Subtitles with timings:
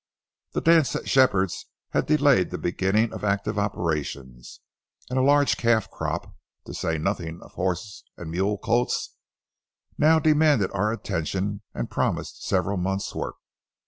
[0.53, 4.59] The dance at Shepherd's had delayed the beginning of active operations,
[5.11, 6.35] and a large calf crop,
[6.65, 9.13] to say nothing of horse and mule colts,
[9.99, 13.35] now demanded our attention and promised several months' work.